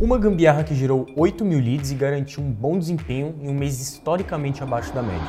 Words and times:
Uma 0.00 0.16
gambiarra 0.16 0.62
que 0.62 0.76
gerou 0.76 1.06
8 1.16 1.44
mil 1.44 1.58
leads 1.58 1.90
e 1.90 1.96
garantiu 1.96 2.40
um 2.40 2.52
bom 2.52 2.78
desempenho 2.78 3.34
em 3.40 3.48
um 3.48 3.52
mês 3.52 3.80
historicamente 3.80 4.62
abaixo 4.62 4.94
da 4.94 5.02
média. 5.02 5.26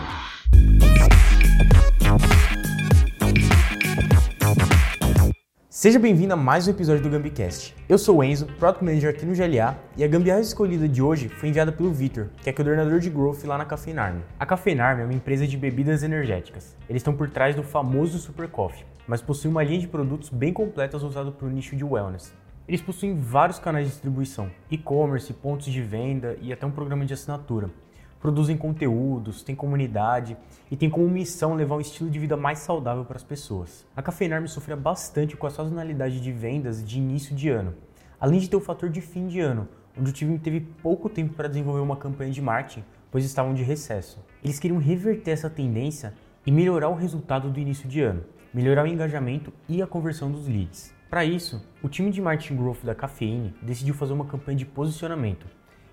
Seja 5.68 5.98
bem-vindo 5.98 6.34
a 6.34 6.38
mais 6.38 6.68
um 6.68 6.72
episódio 6.72 7.02
do 7.02 7.10
GambiCast. 7.10 7.74
Eu 7.90 7.98
sou 7.98 8.18
o 8.18 8.24
Enzo, 8.24 8.46
Product 8.60 8.86
Manager 8.86 9.10
aqui 9.10 9.26
no 9.26 9.34
GLA, 9.34 9.76
e 9.98 10.04
a 10.04 10.08
gambiarra 10.08 10.42
escolhida 10.42 10.88
de 10.88 11.02
hoje 11.02 11.30
foi 11.30 11.50
enviada 11.50 11.72
pelo 11.72 11.92
Victor, 11.92 12.28
que 12.44 12.52
é 12.52 12.54
coordenador 12.54 13.00
de 13.00 13.10
Growth 13.10 13.44
lá 13.46 13.58
na 13.58 13.66
Cafeinarm. 13.66 14.20
A 14.40 14.46
Cafeinarm 14.46 15.00
é 15.00 15.04
uma 15.04 15.14
empresa 15.16 15.48
de 15.48 15.58
bebidas 15.58 16.04
energéticas. 16.04 16.78
Eles 16.88 17.00
estão 17.00 17.16
por 17.16 17.28
trás 17.28 17.56
do 17.56 17.64
famoso 17.64 18.20
Super 18.20 18.48
Coffee, 18.48 18.86
mas 19.08 19.20
possuem 19.20 19.52
uma 19.52 19.64
linha 19.64 19.80
de 19.80 19.88
produtos 19.88 20.30
bem 20.30 20.54
completas 20.54 21.02
usada 21.02 21.32
para 21.32 21.48
o 21.48 21.50
nicho 21.50 21.76
de 21.76 21.84
wellness. 21.84 22.32
Eles 22.70 22.84
possuem 22.84 23.16
vários 23.16 23.58
canais 23.58 23.88
de 23.88 23.94
distribuição, 23.94 24.52
e-commerce, 24.70 25.34
pontos 25.34 25.66
de 25.66 25.82
venda 25.82 26.38
e 26.40 26.54
até 26.54 26.68
um 26.68 26.72
programa 26.72 27.04
de 27.04 27.16
assinatura 27.16 27.72
produzem 28.20 28.58
conteúdos, 28.58 29.42
têm 29.42 29.56
comunidade 29.56 30.38
e 30.70 30.76
tem 30.76 30.90
como 30.90 31.08
missão 31.08 31.56
levar 31.56 31.78
um 31.78 31.82
estilo 31.82 32.10
de 32.10 32.20
vida 32.20 32.36
mais 32.36 32.60
saudável 32.60 33.06
para 33.06 33.16
as 33.16 33.24
pessoas. 33.24 33.88
A 33.96 34.02
Cafeinarme 34.02 34.48
sofria 34.48 34.76
bastante 34.76 35.38
com 35.38 35.48
a 35.48 35.50
sazonalidade 35.50 36.20
de 36.20 36.32
vendas 36.32 36.86
de 36.86 37.00
início 37.00 37.36
de 37.36 37.50
ano, 37.50 37.74
além 38.20 38.40
de 38.40 38.50
ter 38.50 38.56
o 38.56 38.62
fator 38.62 38.90
de 38.90 39.02
fim 39.02 39.28
de 39.28 39.40
ano, 39.40 39.68
onde 39.98 40.12
o 40.12 40.14
time 40.14 40.38
teve 40.38 40.60
pouco 40.60 41.10
tempo 41.10 41.34
para 41.34 41.48
desenvolver 41.48 41.82
uma 41.82 41.96
campanha 41.96 42.32
de 42.32 42.42
marketing, 42.42 42.84
pois 43.10 43.26
estavam 43.26 43.54
de 43.54 43.64
recesso. 43.64 44.24
Eles 44.44 44.60
queriam 44.60 44.80
reverter 44.80 45.32
essa 45.32 45.50
tendência 45.50 46.14
e 46.46 46.52
melhorar 46.52 46.90
o 46.90 46.96
resultado 46.96 47.50
do 47.50 47.60
início 47.60 47.90
de 47.90 48.02
ano, 48.02 48.24
melhorar 48.54 48.84
o 48.84 48.88
engajamento 48.88 49.52
e 49.68 49.82
a 49.82 49.88
conversão 49.88 50.32
dos 50.32 50.48
leads. 50.48 50.99
Para 51.10 51.26
isso, 51.26 51.66
o 51.82 51.90
time 51.90 52.12
de 52.12 52.22
marketing 52.22 52.58
growth 52.58 52.84
da 52.84 52.94
Cafeine 52.94 53.56
decidiu 53.62 53.94
fazer 53.94 54.14
uma 54.14 54.26
campanha 54.26 54.58
de 54.58 54.66
posicionamento 54.66 55.48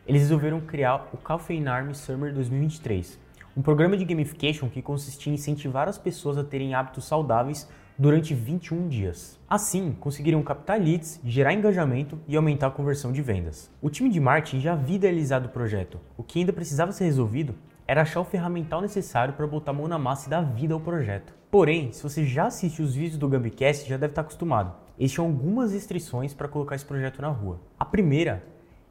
eles 0.06 0.22
resolveram 0.22 0.60
criar 0.60 1.08
o 1.12 1.16
Caffeine 1.16 1.66
Army 1.66 1.92
Summer 1.92 2.32
2023, 2.32 3.18
um 3.56 3.62
programa 3.62 3.96
de 3.96 4.04
gamification 4.04 4.68
que 4.68 4.80
consistia 4.80 5.32
em 5.32 5.34
incentivar 5.34 5.88
as 5.88 5.98
pessoas 5.98 6.38
a 6.38 6.44
terem 6.44 6.74
hábitos 6.74 7.06
saudáveis 7.06 7.68
durante 7.98 8.32
21 8.32 8.86
dias. 8.86 9.36
Assim, 9.50 9.96
conseguiriam 9.98 10.44
captar 10.44 10.80
leads, 10.80 11.20
gerar 11.24 11.52
engajamento 11.52 12.20
e 12.28 12.36
aumentar 12.36 12.68
a 12.68 12.70
conversão 12.70 13.10
de 13.10 13.20
vendas. 13.20 13.68
O 13.82 13.90
time 13.90 14.08
de 14.08 14.20
marketing 14.20 14.60
já 14.60 14.74
havia 14.74 14.94
idealizado 14.94 15.48
o 15.48 15.50
projeto. 15.50 15.98
O 16.16 16.22
que 16.22 16.38
ainda 16.38 16.52
precisava 16.52 16.92
ser 16.92 17.06
resolvido 17.06 17.56
era 17.86 18.02
achar 18.02 18.20
o 18.20 18.24
ferramental 18.24 18.80
necessário 18.80 19.34
para 19.34 19.46
botar 19.46 19.70
a 19.70 19.74
mão 19.74 19.86
na 19.86 19.98
massa 19.98 20.26
e 20.26 20.30
dar 20.30 20.42
vida 20.42 20.74
ao 20.74 20.80
projeto. 20.80 21.32
Porém, 21.50 21.92
se 21.92 22.02
você 22.02 22.24
já 22.24 22.46
assistiu 22.46 22.84
os 22.84 22.94
vídeos 22.94 23.18
do 23.18 23.28
Gambicast, 23.28 23.88
já 23.88 23.96
deve 23.96 24.12
estar 24.12 24.22
acostumado. 24.22 24.74
Eles 24.98 25.12
tinham 25.12 25.26
algumas 25.26 25.72
restrições 25.72 26.34
para 26.34 26.48
colocar 26.48 26.74
esse 26.74 26.84
projeto 26.84 27.22
na 27.22 27.28
rua. 27.28 27.60
A 27.78 27.84
primeira 27.84 28.42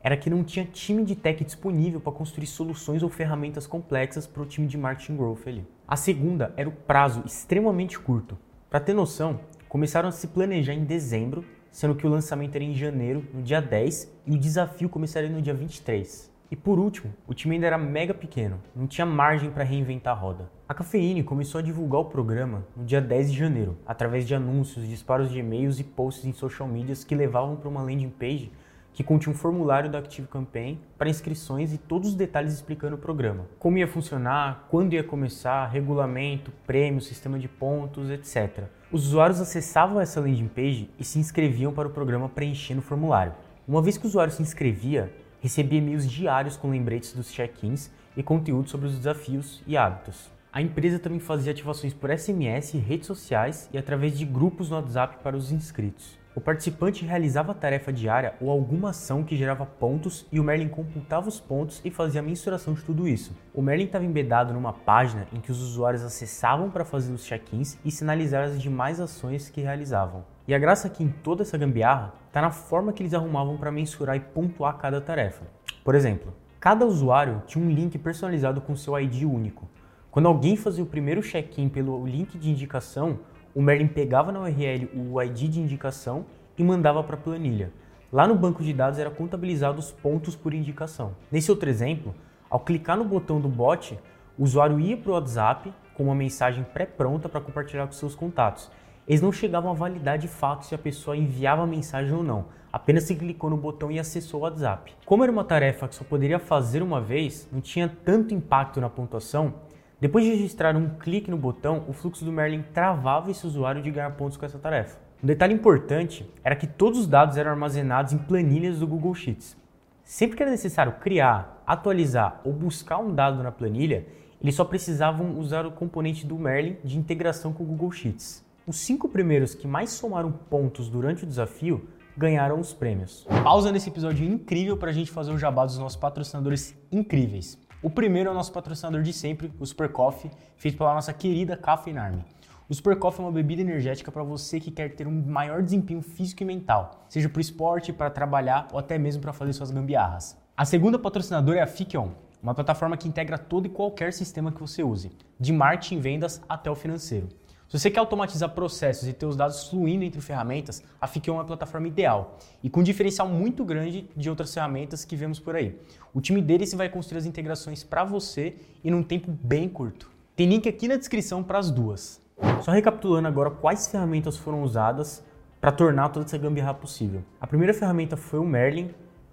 era 0.01 0.15
que 0.15 0.29
não 0.29 0.43
tinha 0.43 0.65
time 0.65 1.03
de 1.03 1.15
tech 1.15 1.43
disponível 1.43 1.99
para 1.99 2.13
construir 2.13 2.45
soluções 2.45 3.01
ou 3.01 3.09
ferramentas 3.09 3.65
complexas 3.65 4.27
para 4.27 4.43
o 4.43 4.45
time 4.45 4.67
de 4.67 4.77
marketing 4.77 5.17
growth 5.17 5.47
ali. 5.47 5.67
A 5.87 5.95
segunda 5.95 6.53
era 6.55 6.69
o 6.69 6.71
prazo 6.71 7.23
extremamente 7.25 7.99
curto. 7.99 8.37
Para 8.69 8.79
ter 8.79 8.93
noção, 8.93 9.39
começaram 9.67 10.07
a 10.07 10.11
se 10.11 10.27
planejar 10.27 10.73
em 10.73 10.85
dezembro, 10.85 11.43
sendo 11.71 11.95
que 11.95 12.05
o 12.05 12.09
lançamento 12.09 12.55
era 12.55 12.63
em 12.63 12.75
janeiro, 12.75 13.25
no 13.33 13.41
dia 13.41 13.59
10, 13.59 14.11
e 14.27 14.31
o 14.31 14.37
desafio 14.37 14.89
começaria 14.89 15.29
no 15.29 15.41
dia 15.41 15.53
23. 15.53 16.34
E 16.49 16.55
por 16.55 16.77
último, 16.77 17.13
o 17.27 17.33
time 17.33 17.55
ainda 17.55 17.67
era 17.67 17.77
mega 17.77 18.13
pequeno, 18.13 18.61
não 18.75 18.85
tinha 18.85 19.05
margem 19.05 19.49
para 19.49 19.63
reinventar 19.63 20.15
a 20.15 20.19
roda. 20.19 20.49
A 20.69 20.73
Cafeine 20.73 21.23
começou 21.23 21.59
a 21.59 21.61
divulgar 21.61 22.01
o 22.01 22.05
programa 22.05 22.65
no 22.75 22.85
dia 22.85 23.01
10 23.01 23.31
de 23.31 23.37
janeiro, 23.37 23.77
através 23.85 24.27
de 24.27 24.35
anúncios, 24.35 24.87
disparos 24.87 25.31
de 25.31 25.39
e-mails 25.39 25.79
e 25.79 25.83
posts 25.83 26.25
em 26.25 26.33
social 26.33 26.67
medias 26.67 27.03
que 27.03 27.15
levavam 27.15 27.55
para 27.55 27.69
uma 27.69 27.81
landing 27.81 28.09
page 28.09 28.51
que 28.95 29.03
continha 29.03 29.35
um 29.35 29.37
formulário 29.37 29.91
da 29.91 29.99
Active 29.99 30.25
Campaign 30.25 30.79
para 30.97 31.09
inscrições 31.09 31.73
e 31.73 31.77
todos 31.77 32.09
os 32.09 32.15
detalhes 32.15 32.53
explicando 32.53 32.95
o 32.95 32.97
programa. 32.97 33.45
Como 33.59 33.77
ia 33.77 33.87
funcionar, 33.87 34.67
quando 34.69 34.93
ia 34.93 35.03
começar, 35.03 35.67
regulamento, 35.67 36.49
prêmio, 36.65 37.01
sistema 37.01 37.37
de 37.37 37.49
pontos, 37.49 38.09
etc. 38.09 38.63
Os 38.89 39.07
usuários 39.07 39.41
acessavam 39.41 39.99
essa 39.99 40.21
landing 40.21 40.47
page 40.47 40.89
e 40.97 41.03
se 41.03 41.19
inscreviam 41.19 41.73
para 41.73 41.89
o 41.89 41.91
programa 41.91 42.29
preenchendo 42.29 42.79
o 42.79 42.83
formulário. 42.83 43.33
Uma 43.67 43.81
vez 43.81 43.97
que 43.97 44.05
o 44.05 44.07
usuário 44.07 44.31
se 44.31 44.41
inscrevia, 44.41 45.11
recebia 45.45 45.77
e-mails 45.77 46.09
diários 46.09 46.57
com 46.57 46.71
lembretes 46.71 47.13
dos 47.13 47.31
check-ins 47.31 47.91
e 48.17 48.23
conteúdo 48.23 48.67
sobre 48.67 48.87
os 48.87 48.97
desafios 48.97 49.61
e 49.67 49.77
hábitos. 49.77 50.31
A 50.51 50.59
empresa 50.59 50.97
também 50.97 51.19
fazia 51.19 51.51
ativações 51.51 51.93
por 51.93 52.09
SMS, 52.09 52.73
redes 52.79 53.05
sociais 53.05 53.69
e 53.71 53.77
através 53.77 54.17
de 54.17 54.25
grupos 54.25 54.71
no 54.71 54.75
WhatsApp 54.75 55.17
para 55.21 55.37
os 55.37 55.51
inscritos. 55.51 56.17
O 56.35 56.41
participante 56.41 57.05
realizava 57.05 57.53
a 57.53 57.55
tarefa 57.55 57.93
diária 57.93 58.33
ou 58.41 58.51
alguma 58.51 58.89
ação 58.89 59.23
que 59.23 59.37
gerava 59.37 59.65
pontos 59.65 60.27
e 60.33 60.37
o 60.37 60.43
Merlin 60.43 60.67
computava 60.67 61.29
os 61.29 61.39
pontos 61.39 61.79
e 61.85 61.89
fazia 61.89 62.19
a 62.19 62.23
mensuração 62.23 62.73
de 62.73 62.83
tudo 62.83 63.07
isso. 63.07 63.33
O 63.53 63.61
Merlin 63.61 63.85
estava 63.85 64.03
embedado 64.03 64.53
numa 64.53 64.73
página 64.73 65.27
em 65.31 65.39
que 65.39 65.49
os 65.49 65.61
usuários 65.61 66.03
acessavam 66.03 66.69
para 66.69 66.83
fazer 66.83 67.13
os 67.13 67.23
check-ins 67.23 67.77
e 67.85 67.89
sinalizar 67.89 68.43
as 68.43 68.61
demais 68.61 68.99
ações 68.99 69.49
que 69.49 69.61
realizavam. 69.61 70.25
E 70.45 70.53
a 70.53 70.59
graça 70.59 70.87
aqui 70.87 71.05
em 71.05 71.07
toda 71.07 71.43
essa 71.43 71.57
gambiarra 71.57 72.13
está 72.27 72.41
na 72.41 72.51
forma 72.51 72.91
que 72.91 73.01
eles 73.01 73.13
arrumavam 73.13 73.55
para 73.55 73.71
mensurar 73.71 74.17
e 74.17 74.19
pontuar 74.19 74.77
cada 74.77 74.99
tarefa. 74.99 75.45
Por 75.85 75.95
exemplo, 75.95 76.33
cada 76.59 76.85
usuário 76.85 77.43
tinha 77.47 77.63
um 77.63 77.69
link 77.69 77.97
personalizado 77.97 78.59
com 78.59 78.75
seu 78.75 78.99
ID 78.99 79.23
único. 79.23 79.69
Quando 80.11 80.27
alguém 80.27 80.57
fazia 80.57 80.83
o 80.83 80.87
primeiro 80.87 81.21
check-in 81.21 81.69
pelo 81.69 82.05
link 82.05 82.37
de 82.37 82.49
indicação, 82.49 83.19
o 83.55 83.61
Merlin 83.61 83.87
pegava 83.87 84.33
na 84.33 84.41
URL 84.41 84.89
o 84.93 85.21
ID 85.21 85.49
de 85.49 85.61
indicação 85.61 86.25
e 86.57 86.63
mandava 86.63 87.01
para 87.01 87.15
a 87.15 87.19
planilha. 87.19 87.71
Lá 88.11 88.27
no 88.27 88.35
banco 88.35 88.61
de 88.61 88.73
dados 88.73 88.99
era 88.99 89.09
contabilizado 89.09 89.79
os 89.79 89.93
pontos 89.93 90.35
por 90.35 90.53
indicação. 90.53 91.15
Nesse 91.31 91.49
outro 91.49 91.69
exemplo, 91.69 92.13
ao 92.49 92.59
clicar 92.59 92.97
no 92.97 93.05
botão 93.05 93.39
do 93.39 93.47
bot, 93.47 93.97
o 94.37 94.43
usuário 94.43 94.77
ia 94.77 94.97
para 94.97 95.09
o 95.09 95.13
WhatsApp 95.13 95.73
com 95.93 96.03
uma 96.03 96.15
mensagem 96.15 96.65
pré-pronta 96.65 97.29
para 97.29 97.39
compartilhar 97.39 97.85
com 97.85 97.93
seus 97.93 98.13
contatos. 98.13 98.69
Eles 99.07 99.21
não 99.21 99.31
chegavam 99.31 99.71
a 99.71 99.73
validar 99.73 100.17
de 100.17 100.27
fato 100.27 100.65
se 100.65 100.75
a 100.75 100.77
pessoa 100.77 101.15
enviava 101.15 101.63
a 101.63 101.67
mensagem 101.67 102.13
ou 102.13 102.23
não, 102.23 102.47
apenas 102.73 103.03
se 103.03 103.15
clicou 103.15 103.49
no 103.49 103.55
botão 103.55 103.89
e 103.89 103.97
acessou 103.97 104.41
o 104.41 104.43
WhatsApp. 104.43 104.93
Como 105.05 105.23
era 105.23 105.31
uma 105.31 105.45
tarefa 105.45 105.87
que 105.87 105.95
só 105.95 106.03
poderia 106.03 106.39
fazer 106.39 106.83
uma 106.83 106.99
vez, 106.99 107.47
não 107.53 107.61
tinha 107.61 107.87
tanto 108.03 108.33
impacto 108.33 108.81
na 108.81 108.89
pontuação, 108.89 109.53
depois 109.99 110.25
de 110.25 110.31
registrar 110.31 110.75
um 110.75 110.89
clique 110.89 111.31
no 111.31 111.37
botão, 111.37 111.85
o 111.87 111.93
fluxo 111.93 112.25
do 112.25 112.31
Merlin 112.31 112.63
travava 112.73 113.31
esse 113.31 113.47
usuário 113.47 113.81
de 113.81 113.89
ganhar 113.89 114.11
pontos 114.11 114.35
com 114.35 114.45
essa 114.45 114.59
tarefa. 114.59 114.97
Um 115.23 115.27
detalhe 115.27 115.53
importante 115.53 116.29
era 116.43 116.55
que 116.55 116.67
todos 116.67 116.99
os 116.99 117.07
dados 117.07 117.37
eram 117.37 117.51
armazenados 117.51 118.11
em 118.11 118.17
planilhas 118.17 118.79
do 118.79 118.87
Google 118.87 119.15
Sheets. 119.15 119.55
Sempre 120.03 120.35
que 120.37 120.43
era 120.43 120.51
necessário 120.51 120.93
criar, 120.99 121.63
atualizar 121.65 122.41
ou 122.43 122.51
buscar 122.51 122.99
um 122.99 123.15
dado 123.15 123.41
na 123.41 123.51
planilha, 123.51 124.05
eles 124.41 124.53
só 124.53 124.65
precisavam 124.65 125.39
usar 125.39 125.65
o 125.65 125.71
componente 125.71 126.27
do 126.27 126.37
Merlin 126.37 126.77
de 126.83 126.97
integração 126.97 127.53
com 127.53 127.63
o 127.63 127.65
Google 127.65 127.91
Sheets. 127.91 128.45
Os 128.67 128.77
cinco 128.77 129.07
primeiros 129.07 129.55
que 129.55 129.65
mais 129.65 129.91
somaram 129.91 130.31
pontos 130.31 130.89
durante 130.89 131.23
o 131.23 131.27
desafio 131.27 131.87
ganharam 132.17 132.59
os 132.59 132.73
prêmios. 132.73 133.25
Pausa 133.43 133.71
nesse 133.71 133.89
episódio 133.89 134.25
incrível 134.27 134.77
para 134.77 134.89
a 134.89 134.93
gente 134.93 135.09
fazer 135.09 135.31
o 135.31 135.37
jabá 135.37 135.65
dos 135.65 135.77
nossos 135.77 135.97
patrocinadores 135.97 136.77
incríveis. 136.91 137.57
O 137.85 137.89
primeiro 137.91 138.29
é 138.29 138.31
o 138.31 138.33
nosso 138.33 138.51
patrocinador 138.51 139.03
de 139.03 139.13
sempre, 139.13 139.53
o 139.59 139.63
Super 139.63 139.91
Coffee, 139.91 140.31
feito 140.57 140.75
pela 140.75 140.95
nossa 140.95 141.13
querida 141.13 141.55
Caffeine 141.55 141.99
Army. 141.99 142.25
O 142.67 142.73
Super 142.73 142.97
Coffee 142.97 143.23
é 143.23 143.27
uma 143.27 143.31
bebida 143.31 143.61
energética 143.61 144.11
para 144.11 144.23
você 144.23 144.59
que 144.59 144.71
quer 144.71 144.95
ter 144.95 145.05
um 145.05 145.23
maior 145.23 145.61
desempenho 145.61 146.01
físico 146.01 146.41
e 146.41 146.45
mental, 146.47 147.05
seja 147.07 147.29
para 147.29 147.37
o 147.37 147.41
esporte, 147.41 147.93
para 147.93 148.09
trabalhar 148.09 148.67
ou 148.71 148.79
até 148.79 148.97
mesmo 148.97 149.21
para 149.21 149.31
fazer 149.31 149.53
suas 149.53 149.69
gambiarras. 149.69 150.35
A 150.57 150.65
segunda 150.65 150.97
patrocinadora 150.97 151.59
é 151.59 151.61
a 151.61 151.67
Fikion, 151.67 152.09
uma 152.41 152.55
plataforma 152.55 152.97
que 152.97 153.07
integra 153.07 153.37
todo 153.37 153.67
e 153.67 153.69
qualquer 153.69 154.11
sistema 154.13 154.51
que 154.51 154.59
você 154.59 154.81
use, 154.81 155.11
de 155.39 155.53
marketing, 155.53 155.99
vendas 155.99 156.41
até 156.49 156.71
o 156.71 156.75
financeiro. 156.75 157.29
Se 157.67 157.79
você 157.79 157.89
quer 157.89 157.99
automatizar 157.99 158.49
processos 158.51 159.07
e 159.07 159.13
ter 159.13 159.25
os 159.25 159.35
dados 159.35 159.67
fluindo 159.67 160.03
entre 160.03 160.21
ferramentas, 160.21 160.83
a 161.01 161.07
Fique 161.07 161.29
é 161.29 161.33
uma 161.33 161.43
plataforma 161.43 161.87
ideal 161.87 162.37
e 162.61 162.69
com 162.69 162.81
um 162.81 162.83
diferencial 162.83 163.27
muito 163.27 163.65
grande 163.65 164.07
de 164.15 164.29
outras 164.29 164.53
ferramentas 164.53 165.03
que 165.03 165.15
vemos 165.15 165.39
por 165.39 165.55
aí. 165.55 165.75
O 166.13 166.21
time 166.21 166.41
deles 166.41 166.73
vai 166.75 166.89
construir 166.89 167.17
as 167.17 167.25
integrações 167.25 167.83
para 167.83 168.03
você 168.03 168.55
e 168.83 168.91
num 168.91 169.01
tempo 169.01 169.31
bem 169.31 169.67
curto. 169.67 170.11
Tem 170.35 170.47
link 170.47 170.69
aqui 170.69 170.87
na 170.87 170.95
descrição 170.95 171.41
para 171.41 171.57
as 171.57 171.71
duas. 171.71 172.21
Só 172.61 172.71
recapitulando 172.71 173.27
agora 173.27 173.49
quais 173.49 173.87
ferramentas 173.87 174.37
foram 174.37 174.61
usadas 174.61 175.23
para 175.59 175.71
tornar 175.71 176.09
toda 176.09 176.25
essa 176.25 176.37
gambiarra 176.37 176.73
possível. 176.75 177.23
A 177.41 177.47
primeira 177.47 177.73
ferramenta 177.73 178.15
foi 178.15 178.39
o 178.39 178.45
Merlin, 178.45 178.91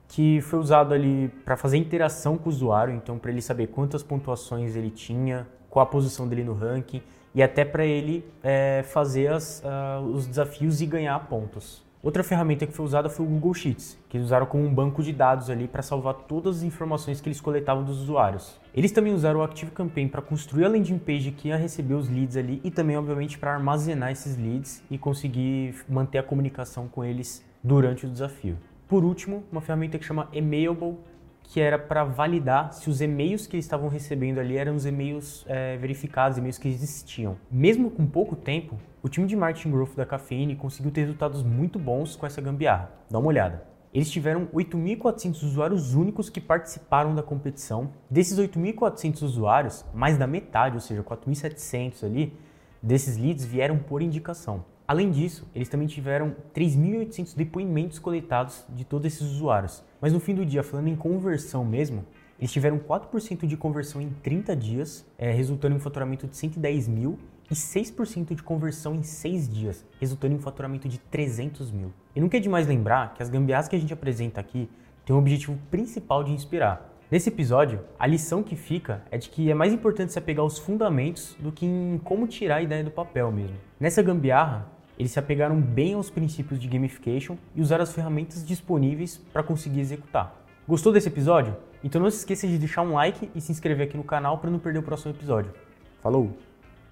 que 0.08 0.40
foi 0.40 0.58
usado 0.58 0.94
ali 0.94 1.28
para 1.44 1.56
fazer 1.56 1.76
interação 1.76 2.38
com 2.38 2.48
o 2.48 2.52
usuário, 2.52 2.94
então 2.94 3.18
para 3.18 3.30
ele 3.30 3.42
saber 3.42 3.66
quantas 3.66 4.02
pontuações 4.02 4.74
ele 4.74 4.90
tinha, 4.90 5.46
qual 5.72 5.82
a 5.82 5.86
posição 5.86 6.28
dele 6.28 6.44
no 6.44 6.52
ranking 6.52 7.00
e 7.34 7.42
até 7.42 7.64
para 7.64 7.86
ele 7.86 8.22
é, 8.42 8.84
fazer 8.84 9.32
as, 9.32 9.62
uh, 9.64 10.04
os 10.04 10.26
desafios 10.26 10.82
e 10.82 10.86
ganhar 10.86 11.18
pontos. 11.28 11.82
Outra 12.02 12.22
ferramenta 12.22 12.66
que 12.66 12.74
foi 12.74 12.84
usada 12.84 13.08
foi 13.08 13.24
o 13.24 13.28
Google 13.28 13.54
Sheets, 13.54 13.96
que 14.06 14.18
eles 14.18 14.26
usaram 14.26 14.44
como 14.44 14.64
um 14.66 14.74
banco 14.74 15.02
de 15.02 15.14
dados 15.14 15.48
ali 15.48 15.66
para 15.66 15.80
salvar 15.80 16.12
todas 16.14 16.58
as 16.58 16.62
informações 16.62 17.22
que 17.22 17.28
eles 17.28 17.40
coletavam 17.40 17.84
dos 17.84 18.02
usuários. 18.02 18.60
Eles 18.74 18.92
também 18.92 19.14
usaram 19.14 19.40
o 19.40 19.42
Active 19.42 19.70
Campaign 19.70 20.08
para 20.10 20.20
construir 20.20 20.66
a 20.66 20.68
landing 20.68 20.98
page 20.98 21.30
que 21.30 21.48
ia 21.48 21.56
receber 21.56 21.94
os 21.94 22.06
leads 22.06 22.36
ali 22.36 22.60
e 22.62 22.70
também, 22.70 22.98
obviamente, 22.98 23.38
para 23.38 23.54
armazenar 23.54 24.10
esses 24.10 24.36
leads 24.36 24.82
e 24.90 24.98
conseguir 24.98 25.76
manter 25.88 26.18
a 26.18 26.22
comunicação 26.22 26.86
com 26.86 27.02
eles 27.02 27.42
durante 27.64 28.04
o 28.04 28.10
desafio. 28.10 28.58
por 28.88 29.04
último, 29.04 29.42
uma 29.50 29.62
ferramenta 29.62 29.98
que 29.98 30.04
chama 30.04 30.28
Emailable, 30.34 30.98
que 31.44 31.60
era 31.60 31.78
para 31.78 32.04
validar 32.04 32.72
se 32.72 32.88
os 32.88 33.00
e-mails 33.00 33.46
que 33.46 33.56
eles 33.56 33.64
estavam 33.64 33.88
recebendo 33.88 34.38
ali 34.38 34.56
eram 34.56 34.74
os 34.74 34.86
e-mails 34.86 35.44
é, 35.48 35.76
verificados, 35.76 36.38
e-mails 36.38 36.58
que 36.58 36.68
existiam. 36.68 37.36
Mesmo 37.50 37.90
com 37.90 38.06
pouco 38.06 38.34
tempo, 38.34 38.78
o 39.02 39.08
time 39.08 39.26
de 39.26 39.36
marketing 39.36 39.70
growth 39.70 39.94
da 39.94 40.06
Cafeine 40.06 40.56
conseguiu 40.56 40.90
ter 40.90 41.02
resultados 41.02 41.42
muito 41.42 41.78
bons 41.78 42.16
com 42.16 42.24
essa 42.24 42.40
gambiarra. 42.40 42.90
Dá 43.10 43.18
uma 43.18 43.28
olhada. 43.28 43.72
Eles 43.92 44.10
tiveram 44.10 44.46
8.400 44.46 45.42
usuários 45.42 45.94
únicos 45.94 46.30
que 46.30 46.40
participaram 46.40 47.14
da 47.14 47.22
competição. 47.22 47.90
Desses 48.10 48.38
8.400 48.38 49.22
usuários, 49.22 49.84
mais 49.92 50.16
da 50.16 50.26
metade, 50.26 50.76
ou 50.76 50.80
seja, 50.80 51.02
4.700 51.02 52.04
ali, 52.04 52.32
desses 52.82 53.18
leads 53.18 53.44
vieram 53.44 53.78
por 53.78 54.00
indicação. 54.00 54.64
Além 54.86 55.10
disso, 55.10 55.48
eles 55.54 55.68
também 55.68 55.86
tiveram 55.86 56.34
3.800 56.54 57.36
depoimentos 57.36 57.98
coletados 57.98 58.64
de 58.68 58.84
todos 58.84 59.06
esses 59.06 59.22
usuários. 59.22 59.82
Mas 60.00 60.12
no 60.12 60.20
fim 60.20 60.34
do 60.34 60.44
dia, 60.44 60.62
falando 60.62 60.88
em 60.88 60.96
conversão 60.96 61.64
mesmo, 61.64 62.04
eles 62.38 62.50
tiveram 62.50 62.78
4% 62.78 63.46
de 63.46 63.56
conversão 63.56 64.02
em 64.02 64.10
30 64.10 64.56
dias, 64.56 65.06
é, 65.16 65.30
resultando 65.30 65.74
em 65.74 65.78
um 65.78 65.80
faturamento 65.80 66.26
de 66.26 66.36
110 66.36 66.88
mil 66.88 67.18
e 67.48 67.54
6% 67.54 68.34
de 68.34 68.42
conversão 68.42 68.94
em 68.94 69.02
6 69.02 69.48
dias, 69.48 69.84
resultando 70.00 70.34
em 70.34 70.38
um 70.38 70.40
faturamento 70.40 70.88
de 70.88 70.98
300 70.98 71.70
mil. 71.70 71.92
E 72.16 72.20
não 72.20 72.28
quer 72.28 72.40
demais 72.40 72.66
lembrar 72.66 73.14
que 73.14 73.22
as 73.22 73.28
gambiarras 73.28 73.68
que 73.68 73.76
a 73.76 73.78
gente 73.78 73.92
apresenta 73.92 74.40
aqui 74.40 74.68
têm 75.06 75.14
o 75.14 75.18
objetivo 75.18 75.56
principal 75.70 76.24
de 76.24 76.32
inspirar. 76.32 76.91
Nesse 77.12 77.28
episódio, 77.28 77.80
a 77.98 78.06
lição 78.06 78.42
que 78.42 78.56
fica 78.56 79.02
é 79.10 79.18
de 79.18 79.28
que 79.28 79.50
é 79.50 79.54
mais 79.54 79.70
importante 79.70 80.14
se 80.14 80.18
apegar 80.18 80.42
aos 80.42 80.58
fundamentos 80.58 81.36
do 81.38 81.52
que 81.52 81.66
em 81.66 82.00
como 82.02 82.26
tirar 82.26 82.56
a 82.56 82.62
ideia 82.62 82.82
do 82.82 82.90
papel 82.90 83.30
mesmo. 83.30 83.54
Nessa 83.78 84.00
gambiarra, 84.00 84.66
eles 84.98 85.12
se 85.12 85.18
apegaram 85.18 85.60
bem 85.60 85.92
aos 85.92 86.08
princípios 86.08 86.58
de 86.58 86.66
gamification 86.66 87.36
e 87.54 87.60
usaram 87.60 87.82
as 87.82 87.92
ferramentas 87.92 88.42
disponíveis 88.42 89.18
para 89.30 89.42
conseguir 89.42 89.80
executar. 89.80 90.42
Gostou 90.66 90.90
desse 90.90 91.08
episódio? 91.08 91.54
Então 91.84 92.00
não 92.00 92.10
se 92.10 92.16
esqueça 92.16 92.48
de 92.48 92.56
deixar 92.56 92.80
um 92.80 92.94
like 92.94 93.30
e 93.34 93.42
se 93.42 93.52
inscrever 93.52 93.88
aqui 93.88 93.96
no 93.98 94.04
canal 94.04 94.38
para 94.38 94.48
não 94.48 94.58
perder 94.58 94.78
o 94.78 94.82
próximo 94.82 95.12
episódio. 95.12 95.52
Falou! 96.02 96.34